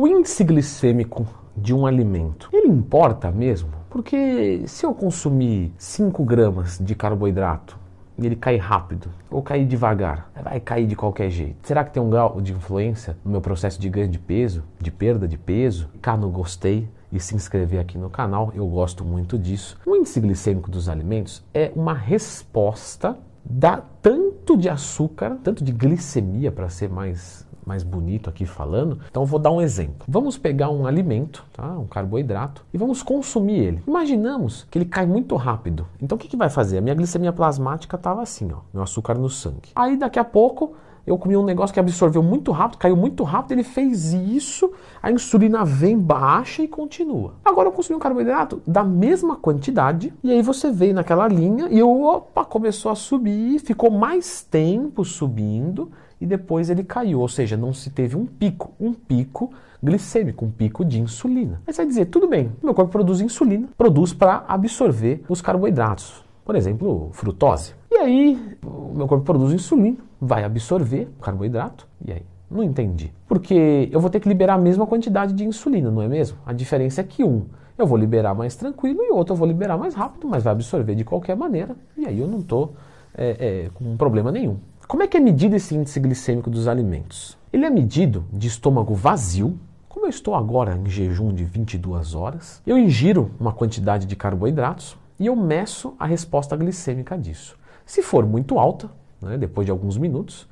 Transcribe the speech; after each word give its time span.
O 0.00 0.06
índice 0.06 0.42
glicêmico 0.44 1.26
de 1.54 1.74
um 1.74 1.84
alimento, 1.84 2.48
ele 2.54 2.68
importa 2.68 3.30
mesmo? 3.30 3.68
Porque 3.90 4.62
se 4.66 4.86
eu 4.86 4.94
consumir 4.94 5.74
5 5.76 6.24
gramas 6.24 6.78
de 6.78 6.94
carboidrato 6.94 7.78
ele 8.18 8.34
cair 8.34 8.56
rápido 8.56 9.10
ou 9.30 9.42
cair 9.42 9.66
devagar, 9.66 10.30
vai 10.42 10.58
cair 10.58 10.86
de 10.86 10.96
qualquer 10.96 11.28
jeito. 11.28 11.56
Será 11.68 11.84
que 11.84 11.92
tem 11.92 12.02
um 12.02 12.08
grau 12.08 12.40
de 12.40 12.54
influência 12.54 13.14
no 13.22 13.30
meu 13.30 13.42
processo 13.42 13.78
de 13.78 13.90
ganho 13.90 14.08
de 14.08 14.18
peso, 14.18 14.64
de 14.80 14.90
perda 14.90 15.28
de 15.28 15.36
peso? 15.36 15.90
Cá 16.00 16.16
no 16.16 16.30
gostei 16.30 16.88
e 17.12 17.20
se 17.20 17.34
inscrever 17.34 17.78
aqui 17.78 17.98
no 17.98 18.08
canal, 18.08 18.50
eu 18.54 18.66
gosto 18.66 19.04
muito 19.04 19.38
disso. 19.38 19.78
O 19.84 19.94
índice 19.94 20.18
glicêmico 20.18 20.70
dos 20.70 20.88
alimentos 20.88 21.44
é 21.52 21.72
uma 21.76 21.92
resposta 21.92 23.18
da 23.44 23.82
tanto 24.00 24.56
de 24.56 24.70
açúcar, 24.70 25.36
tanto 25.44 25.62
de 25.62 25.72
glicemia 25.72 26.50
para 26.50 26.70
ser 26.70 26.88
mais 26.88 27.46
mais 27.64 27.82
bonito 27.82 28.28
aqui 28.28 28.46
falando. 28.46 28.98
Então 29.10 29.24
vou 29.24 29.38
dar 29.38 29.50
um 29.50 29.60
exemplo. 29.60 30.04
Vamos 30.08 30.38
pegar 30.38 30.70
um 30.70 30.86
alimento, 30.86 31.44
tá? 31.52 31.78
um 31.78 31.86
carboidrato, 31.86 32.64
e 32.72 32.78
vamos 32.78 33.02
consumir 33.02 33.58
ele. 33.58 33.82
Imaginamos 33.86 34.66
que 34.70 34.78
ele 34.78 34.84
cai 34.84 35.06
muito 35.06 35.36
rápido. 35.36 35.86
Então 36.00 36.16
o 36.16 36.18
que, 36.18 36.28
que 36.28 36.36
vai 36.36 36.50
fazer? 36.50 36.78
A 36.78 36.80
minha 36.80 36.94
glicemia 36.94 37.32
plasmática 37.32 37.96
estava 37.96 38.22
assim, 38.22 38.50
ó, 38.52 38.58
meu 38.72 38.82
açúcar 38.82 39.14
no 39.14 39.28
sangue. 39.28 39.70
Aí 39.74 39.96
daqui 39.96 40.18
a 40.18 40.24
pouco 40.24 40.74
eu 41.06 41.18
comi 41.18 41.36
um 41.36 41.44
negócio 41.44 41.72
que 41.72 41.80
absorveu 41.80 42.22
muito 42.22 42.52
rápido, 42.52 42.78
caiu 42.78 42.96
muito 42.96 43.24
rápido, 43.24 43.52
ele 43.52 43.62
fez 43.62 44.12
isso, 44.12 44.70
a 45.02 45.10
insulina 45.10 45.64
vem, 45.64 45.98
baixa 45.98 46.62
e 46.62 46.68
continua. 46.68 47.34
Agora 47.44 47.68
eu 47.68 47.72
consumi 47.72 47.96
um 47.96 48.00
carboidrato 48.00 48.62
da 48.66 48.84
mesma 48.84 49.36
quantidade, 49.36 50.12
e 50.22 50.30
aí 50.30 50.42
você 50.42 50.70
veio 50.70 50.94
naquela 50.94 51.26
linha 51.26 51.68
e 51.70 51.78
eu, 51.78 52.02
opa, 52.02 52.44
começou 52.44 52.92
a 52.92 52.94
subir, 52.94 53.58
ficou 53.60 53.90
mais 53.90 54.42
tempo 54.42 55.04
subindo, 55.04 55.90
e 56.20 56.26
depois 56.26 56.68
ele 56.68 56.84
caiu, 56.84 57.20
ou 57.20 57.28
seja, 57.28 57.56
não 57.56 57.72
se 57.72 57.90
teve 57.90 58.16
um 58.16 58.26
pico, 58.26 58.72
um 58.78 58.92
pico 58.92 59.50
glicêmico, 59.82 60.44
um 60.44 60.50
pico 60.50 60.84
de 60.84 61.00
insulina. 61.00 61.62
Aí 61.66 61.72
você 61.72 61.82
vai 61.82 61.86
dizer, 61.86 62.06
tudo 62.06 62.28
bem, 62.28 62.52
meu 62.62 62.74
corpo 62.74 62.92
produz 62.92 63.20
insulina, 63.20 63.68
produz 63.78 64.12
para 64.12 64.44
absorver 64.46 65.22
os 65.28 65.40
carboidratos, 65.40 66.22
por 66.44 66.54
exemplo, 66.54 67.08
frutose. 67.12 67.74
E 67.90 67.96
aí, 67.96 68.56
o 68.64 68.92
meu 68.94 69.06
corpo 69.06 69.24
produz 69.24 69.52
insulina, 69.52 69.98
vai 70.20 70.44
absorver 70.44 71.08
o 71.18 71.22
carboidrato, 71.22 71.88
e 72.04 72.12
aí? 72.12 72.22
Não 72.50 72.64
entendi. 72.64 73.12
Porque 73.28 73.88
eu 73.92 74.00
vou 74.00 74.10
ter 74.10 74.18
que 74.18 74.28
liberar 74.28 74.54
a 74.54 74.58
mesma 74.58 74.84
quantidade 74.84 75.32
de 75.32 75.44
insulina, 75.44 75.90
não 75.90 76.02
é 76.02 76.08
mesmo? 76.08 76.36
A 76.44 76.52
diferença 76.52 77.00
é 77.00 77.04
que 77.04 77.22
um 77.22 77.44
eu 77.78 77.86
vou 77.86 77.96
liberar 77.96 78.34
mais 78.34 78.54
tranquilo 78.56 79.02
e 79.02 79.10
outro 79.10 79.32
eu 79.32 79.38
vou 79.38 79.48
liberar 79.48 79.78
mais 79.78 79.94
rápido, 79.94 80.28
mas 80.28 80.42
vai 80.42 80.52
absorver 80.52 80.94
de 80.94 81.04
qualquer 81.04 81.36
maneira, 81.36 81.74
e 81.96 82.06
aí 82.06 82.18
eu 82.18 82.26
não 82.26 82.40
estou 82.40 82.74
é, 83.14 83.64
é, 83.64 83.70
com 83.72 83.96
problema 83.96 84.30
nenhum. 84.30 84.58
Como 84.90 85.04
é 85.04 85.06
que 85.06 85.16
é 85.16 85.20
medido 85.20 85.54
esse 85.54 85.72
índice 85.72 86.00
glicêmico 86.00 86.50
dos 86.50 86.66
alimentos? 86.66 87.38
Ele 87.52 87.64
é 87.64 87.70
medido 87.70 88.24
de 88.32 88.48
estômago 88.48 88.92
vazio, 88.92 89.56
como 89.88 90.04
eu 90.04 90.10
estou 90.10 90.34
agora 90.34 90.76
em 90.76 90.84
jejum 90.90 91.32
de 91.32 91.44
22 91.44 92.16
horas, 92.16 92.60
eu 92.66 92.76
ingiro 92.76 93.30
uma 93.38 93.52
quantidade 93.52 94.04
de 94.04 94.16
carboidratos 94.16 94.96
e 95.16 95.26
eu 95.26 95.36
meço 95.36 95.94
a 95.96 96.06
resposta 96.06 96.56
glicêmica 96.56 97.16
disso. 97.16 97.56
Se 97.86 98.02
for 98.02 98.26
muito 98.26 98.58
alta, 98.58 98.90
né, 99.22 99.38
depois 99.38 99.64
de 99.64 99.70
alguns 99.70 99.96
minutos, 99.96 100.48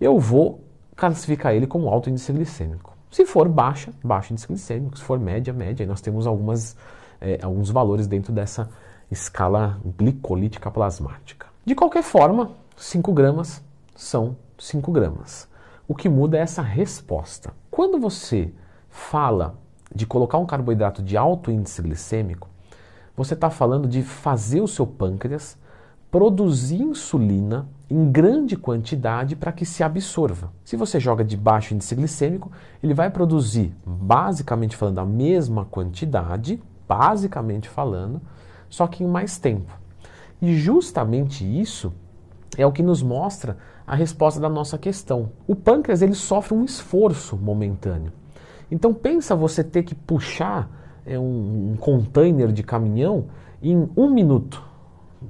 eu 0.00 0.20
vou 0.20 0.60
classificar 0.94 1.52
ele 1.52 1.66
como 1.66 1.88
alto 1.88 2.08
índice 2.08 2.32
glicêmico. 2.32 2.96
Se 3.10 3.26
for 3.26 3.48
baixa, 3.48 3.92
baixo 4.04 4.32
índice 4.32 4.46
glicêmico. 4.46 4.98
Se 4.98 5.02
for 5.02 5.18
média, 5.18 5.52
média. 5.52 5.82
E 5.82 5.86
nós 5.88 6.00
temos 6.00 6.28
algumas, 6.28 6.76
é, 7.20 7.40
alguns 7.42 7.70
valores 7.70 8.06
dentro 8.06 8.32
dessa 8.32 8.70
escala 9.10 9.80
glicolítica 9.98 10.70
plasmática. 10.70 11.48
De 11.64 11.74
qualquer 11.74 12.04
forma, 12.04 12.52
5 12.76 13.12
gramas 13.12 13.68
são 14.00 14.34
5 14.58 14.90
gramas. 14.90 15.46
O 15.86 15.94
que 15.94 16.08
muda 16.08 16.38
é 16.38 16.40
essa 16.40 16.62
resposta. 16.62 17.52
Quando 17.70 18.00
você 18.00 18.50
fala 18.88 19.58
de 19.94 20.06
colocar 20.06 20.38
um 20.38 20.46
carboidrato 20.46 21.02
de 21.02 21.18
alto 21.18 21.50
índice 21.50 21.82
glicêmico, 21.82 22.48
você 23.14 23.34
está 23.34 23.50
falando 23.50 23.86
de 23.86 24.02
fazer 24.02 24.62
o 24.62 24.68
seu 24.68 24.86
pâncreas 24.86 25.58
produzir 26.10 26.80
insulina 26.80 27.68
em 27.90 28.10
grande 28.10 28.56
quantidade 28.56 29.36
para 29.36 29.52
que 29.52 29.66
se 29.66 29.82
absorva. 29.82 30.50
Se 30.64 30.76
você 30.76 30.98
joga 30.98 31.22
de 31.22 31.36
baixo 31.36 31.74
índice 31.74 31.94
glicêmico, 31.94 32.50
ele 32.82 32.94
vai 32.94 33.10
produzir, 33.10 33.74
basicamente 33.84 34.76
falando, 34.76 35.00
a 35.00 35.06
mesma 35.06 35.66
quantidade, 35.66 36.60
basicamente 36.88 37.68
falando, 37.68 38.20
só 38.68 38.86
que 38.86 39.04
em 39.04 39.06
mais 39.06 39.38
tempo. 39.38 39.72
E 40.40 40.56
justamente 40.56 41.44
isso 41.44 41.92
é 42.56 42.66
o 42.66 42.72
que 42.72 42.82
nos 42.82 43.02
mostra 43.02 43.56
a 43.86 43.94
resposta 43.94 44.40
da 44.40 44.48
nossa 44.48 44.78
questão. 44.78 45.30
O 45.46 45.54
pâncreas 45.54 46.02
ele 46.02 46.14
sofre 46.14 46.54
um 46.54 46.64
esforço 46.64 47.36
momentâneo. 47.36 48.12
Então 48.70 48.94
pensa 48.94 49.34
você 49.34 49.64
ter 49.64 49.82
que 49.82 49.94
puxar 49.94 50.70
é, 51.04 51.18
um, 51.18 51.72
um 51.72 51.76
container 51.76 52.52
de 52.52 52.62
caminhão 52.62 53.26
em 53.62 53.88
um 53.96 54.10
minuto 54.10 54.62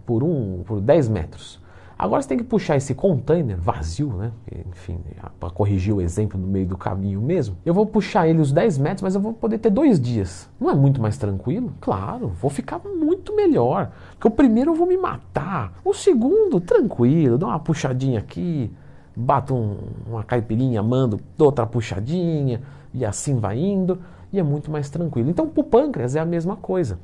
por 0.06 0.22
um 0.22 0.62
por 0.64 0.80
10 0.80 1.08
metros. 1.08 1.59
Agora 2.00 2.22
você 2.22 2.28
tem 2.28 2.38
que 2.38 2.44
puxar 2.44 2.78
esse 2.78 2.94
container 2.94 3.58
vazio, 3.58 4.08
né? 4.14 4.32
Enfim, 4.70 4.98
para 5.38 5.50
corrigir 5.50 5.94
o 5.94 6.00
exemplo 6.00 6.40
no 6.40 6.46
meio 6.46 6.66
do 6.66 6.74
caminho 6.74 7.20
mesmo. 7.20 7.58
Eu 7.62 7.74
vou 7.74 7.84
puxar 7.84 8.26
ele 8.26 8.40
os 8.40 8.52
10 8.52 8.78
metros, 8.78 9.02
mas 9.02 9.14
eu 9.14 9.20
vou 9.20 9.34
poder 9.34 9.58
ter 9.58 9.68
dois 9.68 10.00
dias. 10.00 10.48
Não 10.58 10.70
é 10.70 10.74
muito 10.74 10.98
mais 10.98 11.18
tranquilo? 11.18 11.74
Claro, 11.78 12.28
vou 12.40 12.50
ficar 12.50 12.78
muito 12.78 13.36
melhor. 13.36 13.92
Porque 14.12 14.26
o 14.28 14.30
primeiro 14.30 14.70
eu 14.70 14.74
vou 14.74 14.86
me 14.86 14.96
matar. 14.96 15.74
O 15.84 15.92
segundo, 15.92 16.58
tranquilo, 16.58 17.36
dou 17.36 17.50
uma 17.50 17.58
puxadinha 17.58 18.18
aqui, 18.18 18.72
bato 19.14 19.54
um, 19.54 19.76
uma 20.06 20.24
caipirinha, 20.24 20.82
mando, 20.82 21.20
outra 21.38 21.66
puxadinha, 21.66 22.62
e 22.94 23.04
assim 23.04 23.38
vai 23.38 23.58
indo, 23.58 23.98
e 24.32 24.38
é 24.40 24.42
muito 24.42 24.70
mais 24.70 24.88
tranquilo. 24.88 25.28
Então, 25.28 25.46
para 25.46 25.60
o 25.60 25.64
pâncreas 25.64 26.16
é 26.16 26.20
a 26.20 26.24
mesma 26.24 26.56
coisa. 26.56 26.98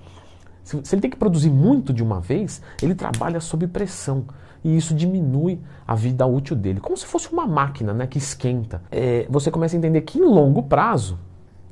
Se, 0.66 0.80
se 0.82 0.94
ele 0.96 1.00
tem 1.00 1.10
que 1.10 1.16
produzir 1.16 1.48
muito 1.48 1.92
de 1.92 2.02
uma 2.02 2.20
vez, 2.20 2.60
ele 2.82 2.92
trabalha 2.92 3.38
sob 3.40 3.68
pressão 3.68 4.24
e 4.64 4.76
isso 4.76 4.92
diminui 4.92 5.60
a 5.86 5.94
vida 5.94 6.26
útil 6.26 6.56
dele, 6.56 6.80
como 6.80 6.96
se 6.96 7.06
fosse 7.06 7.32
uma 7.32 7.46
máquina 7.46 7.94
né, 7.94 8.04
que 8.04 8.18
esquenta. 8.18 8.82
É, 8.90 9.24
você 9.30 9.48
começa 9.48 9.76
a 9.76 9.78
entender 9.78 10.00
que 10.00 10.18
em 10.18 10.24
longo 10.24 10.64
prazo 10.64 11.20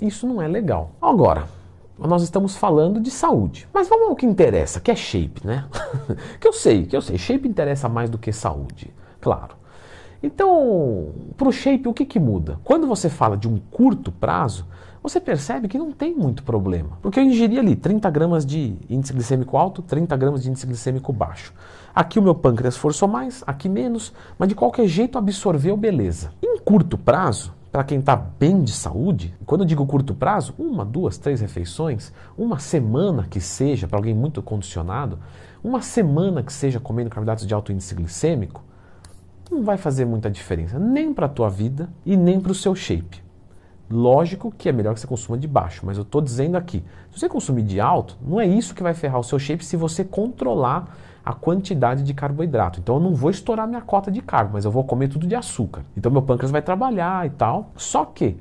isso 0.01 0.29
não 0.29 0.41
é 0.41 0.47
legal. 0.47 0.93
Agora, 1.03 1.49
nós 1.99 2.23
estamos 2.23 2.55
falando 2.55 3.01
de 3.01 3.11
saúde, 3.11 3.67
mas 3.75 3.89
vamos 3.89 4.11
ao 4.11 4.15
que 4.15 4.25
interessa, 4.25 4.79
que 4.79 4.93
é 4.93 4.97
shape, 4.97 5.45
né? 5.45 5.65
que 6.39 6.47
eu 6.47 6.53
sei, 6.53 6.87
que 6.87 6.97
eu 6.97 7.03
sei, 7.03 7.19
shape 7.19 7.49
interessa 7.49 7.89
mais 7.89 8.09
do 8.09 8.17
que 8.17 8.33
saúde, 8.33 8.95
claro. 9.21 9.57
Então, 10.25 11.11
para 11.37 11.49
o 11.49 11.53
shape, 11.53 11.87
o 11.87 11.93
que, 11.93 12.07
que 12.07 12.19
muda? 12.19 12.59
Quando 12.65 12.87
você 12.87 13.11
fala 13.11 13.37
de 13.37 13.47
um 13.47 13.59
curto 13.71 14.11
prazo, 14.11 14.65
você 15.03 15.21
percebe 15.21 15.69
que 15.69 15.77
não 15.77 15.93
tem 15.93 16.15
muito 16.15 16.43
problema. 16.43 16.97
Porque 17.03 17.21
eu 17.21 17.25
ingeri 17.25 17.59
ali 17.59 17.77
30 17.77 18.09
gramas 18.09 18.47
de 18.47 18.75
índice 18.89 19.13
glicêmico 19.13 19.55
alto, 19.59 19.83
30 19.83 20.17
gramas 20.17 20.43
de 20.43 20.49
índice 20.49 20.67
glicêmico 20.67 21.13
baixo. 21.13 21.53
Aqui 21.95 22.19
o 22.19 22.23
meu 22.23 22.35
pâncreas 22.35 22.75
forçou 22.75 23.07
mais, 23.07 23.45
aqui 23.47 23.69
menos, 23.69 24.15
mas 24.39 24.49
de 24.49 24.55
qualquer 24.55 24.87
jeito 24.87 25.19
absorveu, 25.19 25.77
beleza. 25.77 26.33
Em 26.43 26.59
curto 26.59 26.97
prazo, 26.97 27.53
para 27.71 27.85
quem 27.85 27.99
está 27.99 28.17
bem 28.17 28.63
de 28.63 28.73
saúde, 28.73 29.35
quando 29.45 29.61
eu 29.61 29.67
digo 29.67 29.85
curto 29.85 30.15
prazo, 30.15 30.55
uma, 30.59 30.87
duas, 30.87 31.19
três 31.19 31.43
refeições, 31.43 32.11
uma 32.35 32.59
semana 32.59 33.27
que 33.29 33.43
seja, 33.43 33.87
para 33.87 33.99
alguém 33.99 34.15
muito 34.15 34.41
condicionado, 34.41 35.19
uma 35.63 35.83
semana 35.83 36.43
que 36.43 36.53
seja 36.53 36.81
comendo 36.81 37.11
carboidratos 37.11 37.47
de 37.47 37.53
alto 37.53 37.71
índice 37.71 37.95
glicêmico, 37.95 38.63
não 39.55 39.63
vai 39.63 39.77
fazer 39.77 40.05
muita 40.05 40.31
diferença, 40.31 40.79
nem 40.79 41.15
para 41.15 41.27
a 41.27 41.29
tua 41.29 41.49
vida 41.49 41.89
e 42.05 42.17
nem 42.17 42.41
para 42.41 42.53
o 42.53 42.55
seu 42.55 42.75
shape. 42.75 43.23
Lógico 43.91 44.53
que 44.57 44.69
é 44.69 44.73
melhor 44.73 44.95
que 44.95 45.01
você 45.01 45.07
consuma 45.07 45.39
de 45.39 45.47
baixo, 45.47 45.85
mas 45.85 45.97
eu 45.97 46.03
estou 46.03 46.21
dizendo 46.21 46.57
aqui, 46.57 46.83
se 47.11 47.21
você 47.21 47.29
consumir 47.29 47.63
de 47.63 47.81
alto, 47.81 48.17
não 48.21 48.41
é 48.41 48.47
isso 48.47 48.75
que 48.75 48.83
vai 48.83 48.95
ferrar 48.95 49.21
o 49.21 49.25
seu 49.25 49.39
shape 49.39 49.65
se 49.65 49.77
você 49.77 50.05
controlar 50.05 50.97
a 51.25 51.33
quantidade 51.33 52.03
de 52.03 52.13
carboidrato. 52.13 52.81
Então 52.81 52.97
eu 52.97 53.01
não 53.01 53.15
vou 53.15 53.31
estourar 53.31 53.67
minha 53.67 53.81
cota 53.81 54.11
de 54.11 54.21
carbo, 54.21 54.55
mas 54.55 54.65
eu 54.65 54.71
vou 54.71 54.85
comer 54.85 55.09
tudo 55.09 55.27
de 55.27 55.35
açúcar. 55.35 55.83
Então 55.97 56.13
meu 56.13 56.23
pâncreas 56.23 56.51
vai 56.51 56.61
trabalhar 56.61 57.27
e 57.27 57.31
tal. 57.31 57.71
Só 57.77 58.05
que 58.05 58.37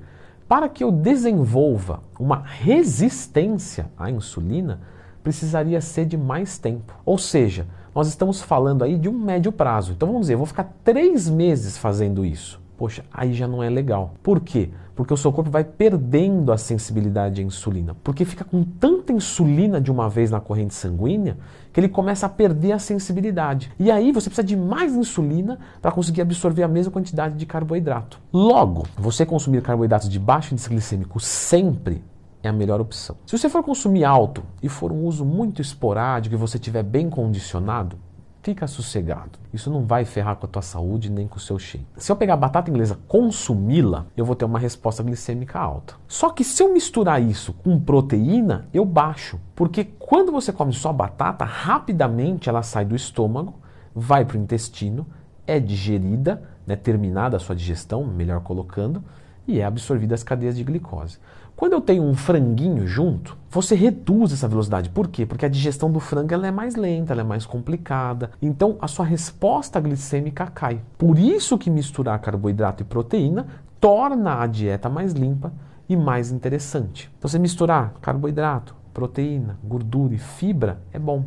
para 0.47 0.67
que 0.67 0.83
eu 0.83 0.91
desenvolva 0.91 2.01
uma 2.19 2.43
resistência 2.43 3.89
à 3.97 4.09
insulina, 4.09 4.81
precisaria 5.23 5.79
ser 5.79 6.05
de 6.05 6.17
mais 6.17 6.57
tempo. 6.57 6.93
Ou 7.05 7.17
seja, 7.17 7.65
nós 7.93 8.07
estamos 8.07 8.41
falando 8.41 8.83
aí 8.83 8.97
de 8.97 9.07
um 9.07 9.17
médio 9.17 9.51
prazo. 9.51 9.91
Então 9.91 10.07
vamos 10.07 10.21
dizer, 10.21 10.33
eu 10.33 10.39
vou 10.39 10.47
ficar 10.47 10.73
três 10.83 11.29
meses 11.29 11.77
fazendo 11.77 12.25
isso. 12.25 12.61
Poxa, 12.77 13.05
aí 13.13 13.33
já 13.33 13.47
não 13.47 13.61
é 13.61 13.69
legal. 13.69 14.15
Por 14.23 14.39
quê? 14.39 14.69
Porque 14.95 15.13
o 15.13 15.17
seu 15.17 15.31
corpo 15.31 15.49
vai 15.49 15.63
perdendo 15.63 16.51
a 16.51 16.57
sensibilidade 16.57 17.41
à 17.41 17.43
insulina. 17.43 17.95
Porque 18.03 18.25
fica 18.25 18.43
com 18.43 18.63
tanta 18.63 19.13
insulina 19.13 19.79
de 19.79 19.91
uma 19.91 20.09
vez 20.09 20.29
na 20.29 20.39
corrente 20.39 20.73
sanguínea 20.73 21.37
que 21.71 21.79
ele 21.79 21.87
começa 21.87 22.25
a 22.25 22.29
perder 22.29 22.73
a 22.73 22.79
sensibilidade. 22.79 23.71
E 23.79 23.89
aí 23.89 24.11
você 24.11 24.29
precisa 24.29 24.45
de 24.45 24.55
mais 24.55 24.95
insulina 24.95 25.59
para 25.81 25.91
conseguir 25.91 26.21
absorver 26.21 26.63
a 26.63 26.67
mesma 26.67 26.91
quantidade 26.91 27.35
de 27.35 27.45
carboidrato. 27.45 28.19
Logo, 28.31 28.85
você 28.97 29.25
consumir 29.25 29.61
carboidratos 29.61 30.09
de 30.09 30.19
baixo 30.19 30.53
índice 30.53 30.69
glicêmico 30.69 31.19
sempre 31.19 32.03
é 32.43 32.49
a 32.49 32.53
melhor 32.53 32.79
opção. 32.79 33.15
Se 33.25 33.35
você 33.37 33.49
for 33.49 33.63
consumir 33.63 34.03
alto 34.03 34.43
e 34.61 34.69
for 34.69 34.91
um 34.91 35.05
uso 35.05 35.25
muito 35.25 35.61
esporádico 35.61 36.35
e 36.35 36.37
você 36.37 36.57
estiver 36.57 36.83
bem 36.83 37.09
condicionado, 37.09 37.97
Fica 38.43 38.67
sossegado. 38.67 39.39
Isso 39.53 39.71
não 39.71 39.85
vai 39.85 40.03
ferrar 40.03 40.35
com 40.35 40.45
a 40.45 40.49
tua 40.49 40.61
saúde 40.61 41.09
nem 41.09 41.29
com 41.29 41.37
o 41.37 41.39
seu 41.39 41.57
shape. 41.57 41.87
Se 41.95 42.11
eu 42.11 42.15
pegar 42.17 42.35
batata 42.35 42.69
inglesa, 42.69 42.99
consumi-la, 43.07 44.05
eu 44.17 44.25
vou 44.25 44.35
ter 44.35 44.43
uma 44.43 44.59
resposta 44.59 45.01
glicêmica 45.01 45.57
alta. 45.57 45.93
Só 46.09 46.29
que 46.29 46.43
se 46.43 46.61
eu 46.61 46.73
misturar 46.73 47.23
isso 47.23 47.53
com 47.53 47.79
proteína, 47.79 48.67
eu 48.73 48.83
baixo. 48.83 49.39
Porque 49.55 49.85
quando 49.97 50.29
você 50.29 50.51
come 50.51 50.73
só 50.73 50.91
batata, 50.91 51.45
rapidamente 51.45 52.49
ela 52.49 52.61
sai 52.63 52.83
do 52.83 52.97
estômago, 52.97 53.53
vai 53.95 54.25
para 54.25 54.37
o 54.37 54.41
intestino, 54.41 55.07
é 55.47 55.57
digerida, 55.57 56.43
né, 56.67 56.75
terminada 56.75 57.37
a 57.37 57.39
sua 57.39 57.55
digestão, 57.55 58.03
melhor 58.03 58.41
colocando, 58.41 59.01
e 59.47 59.61
é 59.61 59.63
absorvida 59.63 60.15
as 60.15 60.23
cadeias 60.23 60.57
de 60.57 60.65
glicose. 60.65 61.17
Quando 61.55 61.73
eu 61.73 61.81
tenho 61.81 62.03
um 62.03 62.15
franguinho 62.15 62.87
junto, 62.87 63.37
você 63.49 63.75
reduz 63.75 64.33
essa 64.33 64.47
velocidade. 64.47 64.89
Por 64.89 65.07
quê? 65.07 65.25
Porque 65.25 65.45
a 65.45 65.49
digestão 65.49 65.91
do 65.91 65.99
frango 65.99 66.33
ela 66.33 66.47
é 66.47 66.51
mais 66.51 66.75
lenta, 66.75 67.13
ela 67.13 67.21
é 67.21 67.23
mais 67.23 67.45
complicada. 67.45 68.31
Então 68.41 68.77
a 68.81 68.87
sua 68.87 69.05
resposta 69.05 69.79
glicêmica 69.79 70.47
cai. 70.47 70.81
Por 70.97 71.19
isso 71.19 71.57
que 71.57 71.69
misturar 71.69 72.19
carboidrato 72.19 72.81
e 72.81 72.85
proteína 72.85 73.45
torna 73.79 74.41
a 74.41 74.47
dieta 74.47 74.89
mais 74.89 75.13
limpa 75.13 75.53
e 75.87 75.95
mais 75.95 76.31
interessante. 76.31 77.11
Então, 77.17 77.29
você 77.29 77.37
misturar 77.37 77.93
carboidrato, 78.01 78.75
proteína, 78.93 79.59
gordura 79.63 80.15
e 80.15 80.17
fibra 80.17 80.79
é 80.91 80.97
bom. 80.97 81.25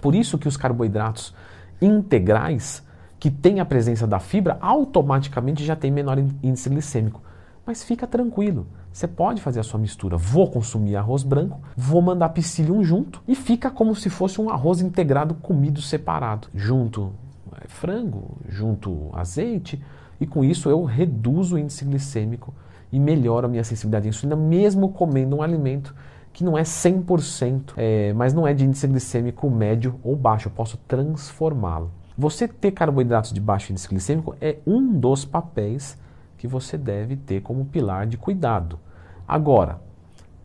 Por 0.00 0.14
isso 0.14 0.36
que 0.36 0.48
os 0.48 0.56
carboidratos 0.56 1.34
integrais 1.80 2.84
que 3.18 3.30
têm 3.30 3.60
a 3.60 3.64
presença 3.64 4.06
da 4.06 4.18
fibra 4.18 4.58
automaticamente 4.60 5.64
já 5.64 5.74
tem 5.74 5.90
menor 5.90 6.18
índice 6.18 6.68
glicêmico. 6.68 7.22
Mas 7.64 7.82
fica 7.82 8.06
tranquilo, 8.06 8.66
você 8.96 9.06
pode 9.06 9.42
fazer 9.42 9.60
a 9.60 9.62
sua 9.62 9.78
mistura. 9.78 10.16
Vou 10.16 10.50
consumir 10.50 10.96
arroz 10.96 11.22
branco, 11.22 11.60
vou 11.76 12.00
mandar 12.00 12.30
psyllium 12.30 12.82
junto 12.82 13.22
e 13.28 13.34
fica 13.34 13.70
como 13.70 13.94
se 13.94 14.08
fosse 14.08 14.40
um 14.40 14.48
arroz 14.48 14.80
integrado 14.80 15.34
comido 15.34 15.82
separado. 15.82 16.48
Junto 16.54 17.12
é, 17.60 17.68
frango, 17.68 18.38
junto 18.48 19.10
azeite 19.12 19.84
e 20.18 20.26
com 20.26 20.42
isso 20.42 20.70
eu 20.70 20.82
reduzo 20.82 21.56
o 21.56 21.58
índice 21.58 21.84
glicêmico 21.84 22.54
e 22.90 22.98
melhoro 22.98 23.44
a 23.44 23.50
minha 23.50 23.62
sensibilidade 23.62 24.06
à 24.06 24.08
insulina 24.08 24.34
mesmo 24.34 24.88
comendo 24.88 25.36
um 25.36 25.42
alimento 25.42 25.94
que 26.32 26.42
não 26.42 26.56
é 26.56 26.62
100%, 26.62 27.74
é, 27.76 28.14
mas 28.14 28.32
não 28.32 28.46
é 28.46 28.54
de 28.54 28.64
índice 28.64 28.86
glicêmico 28.86 29.50
médio 29.50 30.00
ou 30.02 30.16
baixo, 30.16 30.48
eu 30.48 30.52
posso 30.52 30.78
transformá-lo. 30.88 31.90
Você 32.16 32.48
ter 32.48 32.70
carboidratos 32.70 33.30
de 33.30 33.42
baixo 33.42 33.72
índice 33.72 33.88
glicêmico 33.88 34.34
é 34.40 34.56
um 34.66 34.98
dos 34.98 35.26
papéis 35.26 35.98
que 36.38 36.48
você 36.48 36.78
deve 36.78 37.14
ter 37.14 37.42
como 37.42 37.66
pilar 37.66 38.06
de 38.06 38.16
cuidado. 38.16 38.85
Agora, 39.26 39.80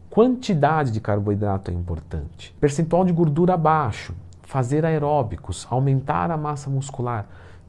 quantidade 0.09 0.91
de 0.91 0.99
carboidrato 0.99 1.71
é 1.71 1.73
importante. 1.73 2.55
Percentual 2.59 3.05
de 3.05 3.13
gordura 3.13 3.55
baixo, 3.57 4.13
fazer 4.43 4.85
aeróbicos, 4.85 5.67
aumentar 5.69 6.31
a 6.31 6.37
massa 6.37 6.69
muscular. 6.69 7.27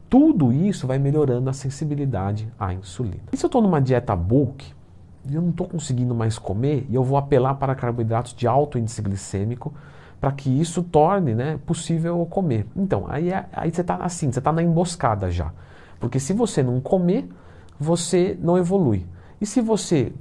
Tudo 0.08 0.52
isso 0.52 0.86
vai 0.86 0.98
melhorando 0.98 1.48
a 1.48 1.52
sensibilidade 1.52 2.52
à 2.58 2.72
insulina. 2.72 3.22
E 3.32 3.36
se 3.36 3.44
eu 3.44 3.48
estou 3.48 3.62
numa 3.62 3.80
dieta 3.80 4.14
bulk 4.14 4.72
eu 5.30 5.40
não 5.40 5.50
estou 5.50 5.68
conseguindo 5.68 6.14
mais 6.14 6.38
comer 6.38 6.86
e 6.88 6.94
eu 6.94 7.04
vou 7.04 7.16
apelar 7.16 7.54
para 7.54 7.74
carboidratos 7.74 8.34
de 8.34 8.46
alto 8.46 8.78
índice 8.78 9.00
glicêmico 9.00 9.72
para 10.20 10.32
que 10.32 10.48
isso 10.48 10.82
torne 10.82 11.34
né, 11.34 11.58
possível 11.66 12.24
comer. 12.26 12.66
Então, 12.76 13.06
aí, 13.08 13.30
é, 13.30 13.46
aí 13.52 13.70
você 13.70 13.80
está 13.80 13.96
assim, 13.96 14.30
você 14.30 14.38
está 14.38 14.52
na 14.52 14.62
emboscada 14.62 15.30
já. 15.30 15.52
Porque 15.98 16.20
se 16.20 16.32
você 16.32 16.62
não 16.62 16.80
comer, 16.80 17.28
você 17.78 18.38
não 18.40 18.56
evolui. 18.56 19.06
E 19.40 19.46
se 19.46 19.60
você 19.60 20.12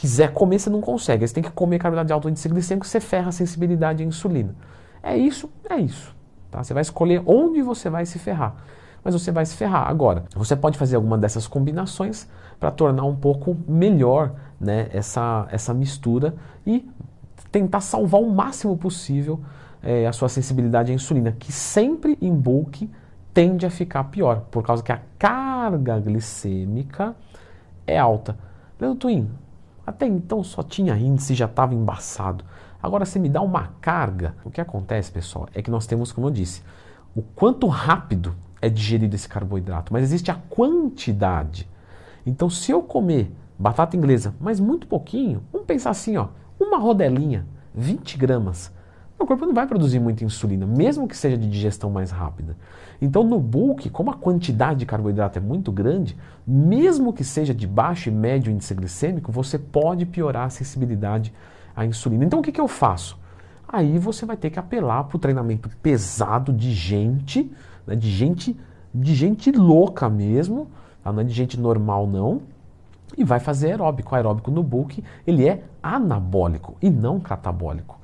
quiser 0.00 0.32
comer, 0.32 0.58
você 0.58 0.70
não 0.70 0.80
consegue. 0.80 1.28
Você 1.28 1.34
tem 1.34 1.42
que 1.42 1.50
comer 1.50 1.78
carboidrato 1.78 2.06
de 2.06 2.12
alto 2.14 2.26
índice 2.26 2.48
glicêmico, 2.48 2.86
você 2.86 3.00
ferra 3.00 3.28
a 3.28 3.32
sensibilidade 3.32 4.02
à 4.02 4.06
insulina. 4.06 4.54
É 5.02 5.14
isso, 5.14 5.50
é 5.68 5.76
isso. 5.76 6.16
Tá? 6.50 6.64
Você 6.64 6.72
vai 6.72 6.80
escolher 6.80 7.22
onde 7.26 7.60
você 7.60 7.90
vai 7.90 8.06
se 8.06 8.18
ferrar. 8.18 8.54
Mas 9.04 9.12
você 9.12 9.30
vai 9.30 9.44
se 9.44 9.54
ferrar. 9.54 9.88
Agora, 9.88 10.24
você 10.34 10.56
pode 10.56 10.78
fazer 10.78 10.96
alguma 10.96 11.18
dessas 11.18 11.46
combinações 11.46 12.26
para 12.58 12.70
tornar 12.70 13.04
um 13.04 13.14
pouco 13.14 13.54
melhor 13.68 14.32
né, 14.58 14.88
essa, 14.90 15.46
essa 15.50 15.74
mistura 15.74 16.34
e 16.66 16.88
tentar 17.52 17.80
salvar 17.80 18.22
o 18.22 18.30
máximo 18.30 18.78
possível 18.78 19.38
é, 19.82 20.06
a 20.06 20.12
sua 20.14 20.30
sensibilidade 20.30 20.92
à 20.92 20.94
insulina, 20.94 21.36
que 21.38 21.52
sempre 21.52 22.16
em 22.22 22.34
bulk 22.34 22.88
tende 23.34 23.66
a 23.66 23.70
ficar 23.70 24.04
pior, 24.04 24.44
por 24.50 24.62
causa 24.62 24.82
que 24.82 24.92
a 24.92 25.00
carga 25.18 25.98
glicêmica 26.00 27.14
é 27.86 27.98
alta. 27.98 28.36
Leandro 28.78 28.98
Twin, 28.98 29.30
até 29.90 30.06
então 30.06 30.42
só 30.42 30.62
tinha 30.62 30.96
índice 30.96 31.34
já 31.34 31.44
estava 31.44 31.74
embaçado. 31.74 32.44
Agora 32.82 33.04
você 33.04 33.18
me 33.18 33.28
dá 33.28 33.42
uma 33.42 33.68
carga. 33.80 34.34
O 34.44 34.50
que 34.50 34.60
acontece, 34.60 35.10
pessoal, 35.10 35.48
é 35.52 35.60
que 35.60 35.70
nós 35.70 35.86
temos, 35.86 36.12
como 36.12 36.28
eu 36.28 36.30
disse, 36.30 36.62
o 37.14 37.22
quanto 37.22 37.66
rápido 37.66 38.34
é 38.62 38.68
digerido 38.68 39.14
esse 39.14 39.28
carboidrato, 39.28 39.92
mas 39.92 40.04
existe 40.04 40.30
a 40.30 40.34
quantidade. 40.48 41.68
Então, 42.24 42.48
se 42.48 42.70
eu 42.70 42.82
comer 42.82 43.32
batata 43.58 43.96
inglesa, 43.96 44.34
mas 44.40 44.60
muito 44.60 44.86
pouquinho, 44.86 45.42
vamos 45.52 45.66
pensar 45.66 45.90
assim, 45.90 46.16
ó, 46.16 46.28
uma 46.58 46.78
rodelinha, 46.78 47.46
20 47.74 48.16
gramas, 48.16 48.72
o 49.22 49.26
corpo 49.26 49.46
não 49.46 49.54
vai 49.54 49.66
produzir 49.66 50.00
muita 50.00 50.24
insulina, 50.24 50.66
mesmo 50.66 51.06
que 51.06 51.16
seja 51.16 51.36
de 51.36 51.48
digestão 51.48 51.90
mais 51.90 52.10
rápida. 52.10 52.56
Então, 53.00 53.22
no 53.22 53.38
bulk, 53.38 53.88
como 53.90 54.10
a 54.10 54.14
quantidade 54.14 54.80
de 54.80 54.86
carboidrato 54.86 55.38
é 55.38 55.42
muito 55.42 55.70
grande, 55.70 56.16
mesmo 56.46 57.12
que 57.12 57.24
seja 57.24 57.54
de 57.54 57.66
baixo 57.66 58.08
e 58.08 58.12
médio 58.12 58.52
índice 58.52 58.74
glicêmico, 58.74 59.30
você 59.30 59.58
pode 59.58 60.04
piorar 60.06 60.46
a 60.46 60.50
sensibilidade 60.50 61.32
à 61.74 61.84
insulina. 61.84 62.24
Então, 62.24 62.40
o 62.40 62.42
que, 62.42 62.52
que 62.52 62.60
eu 62.60 62.68
faço? 62.68 63.18
Aí 63.68 63.98
você 63.98 64.26
vai 64.26 64.36
ter 64.36 64.50
que 64.50 64.58
apelar 64.58 65.04
para 65.04 65.16
o 65.16 65.20
treinamento 65.20 65.68
pesado 65.82 66.52
de 66.52 66.72
gente, 66.72 67.50
né, 67.86 67.94
de 67.94 68.10
gente, 68.10 68.58
de 68.92 69.14
gente 69.14 69.52
louca 69.52 70.08
mesmo, 70.08 70.68
tá? 71.04 71.12
não 71.12 71.20
é 71.20 71.24
de 71.24 71.32
gente 71.32 71.58
normal 71.58 72.06
não, 72.06 72.42
e 73.16 73.22
vai 73.22 73.38
fazer 73.38 73.70
aeróbico. 73.70 74.12
O 74.12 74.16
aeróbico 74.16 74.50
no 74.50 74.62
bulk, 74.62 75.04
ele 75.26 75.46
é 75.46 75.62
anabólico 75.82 76.76
e 76.82 76.90
não 76.90 77.20
catabólico. 77.20 77.99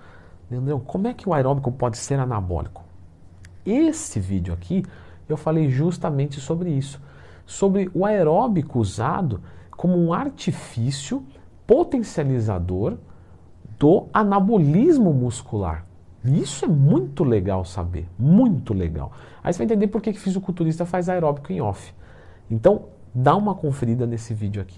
Leandrão, 0.51 0.81
como 0.81 1.09
é 1.09 1.15
que 1.15 1.29
o 1.29 1.35
aeróbico 1.35 1.73
pode 1.73 1.97
ser 1.99 2.19
anabólico? 2.19 2.85
Esse 3.65 4.21
vídeo 4.21 4.55
aqui 4.55 4.85
eu 5.29 5.37
falei 5.37 5.69
justamente 5.69 6.41
sobre 6.41 6.71
isso, 6.71 7.01
sobre 7.45 7.91
o 7.93 8.05
aeróbico 8.05 8.79
usado 8.79 9.41
como 9.71 9.97
um 9.97 10.13
artifício 10.13 11.25
potencializador 11.67 12.97
do 13.79 14.07
anabolismo 14.13 15.13
muscular. 15.13 15.85
Isso 16.25 16.65
é 16.65 16.69
muito 16.69 17.23
legal 17.23 17.65
saber, 17.65 18.09
muito 18.19 18.73
legal. 18.73 19.13
Aí 19.43 19.53
você 19.53 19.59
vai 19.59 19.67
entender 19.67 19.87
por 19.89 20.01
que, 20.01 20.13
que 20.13 20.19
fisiculturista 20.19 20.85
faz 20.85 21.09
aeróbico 21.09 21.53
em 21.53 21.61
off. 21.61 21.95
Então, 22.51 22.87
dá 23.15 23.37
uma 23.37 23.55
conferida 23.55 24.07
nesse 24.07 24.35
vídeo 24.35 24.61
aqui. 24.61 24.75